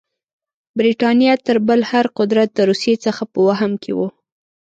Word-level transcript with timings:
برټانیه 0.77 1.33
تر 1.45 1.57
بل 1.67 1.79
هر 1.91 2.05
قدرت 2.17 2.49
د 2.53 2.59
روسیې 2.69 2.95
څخه 3.05 3.23
په 3.31 3.39
وهم 3.47 3.71
کې 3.83 3.91
وه. 3.97 4.07